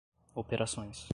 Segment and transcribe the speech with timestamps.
[0.33, 1.09] operações